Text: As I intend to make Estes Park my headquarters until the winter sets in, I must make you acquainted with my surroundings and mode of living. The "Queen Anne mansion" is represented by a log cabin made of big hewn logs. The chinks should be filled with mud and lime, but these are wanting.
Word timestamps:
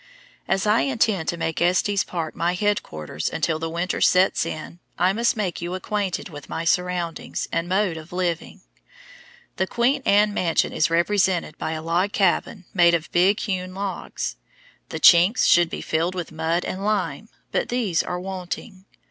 As 0.47 0.65
I 0.65 0.79
intend 0.79 1.27
to 1.29 1.37
make 1.37 1.61
Estes 1.61 2.03
Park 2.03 2.35
my 2.35 2.55
headquarters 2.55 3.29
until 3.29 3.59
the 3.59 3.69
winter 3.69 4.01
sets 4.01 4.47
in, 4.47 4.79
I 4.97 5.13
must 5.13 5.37
make 5.37 5.61
you 5.61 5.75
acquainted 5.75 6.27
with 6.27 6.49
my 6.49 6.65
surroundings 6.65 7.47
and 7.51 7.69
mode 7.69 7.97
of 7.97 8.11
living. 8.11 8.61
The 9.57 9.67
"Queen 9.67 10.01
Anne 10.03 10.33
mansion" 10.33 10.73
is 10.73 10.89
represented 10.89 11.55
by 11.59 11.73
a 11.73 11.83
log 11.83 12.13
cabin 12.13 12.65
made 12.73 12.95
of 12.95 13.11
big 13.11 13.41
hewn 13.41 13.75
logs. 13.75 14.37
The 14.89 14.99
chinks 14.99 15.45
should 15.45 15.69
be 15.69 15.81
filled 15.81 16.15
with 16.15 16.31
mud 16.31 16.65
and 16.65 16.83
lime, 16.83 17.29
but 17.51 17.69
these 17.69 18.01
are 18.01 18.19
wanting. 18.19 18.85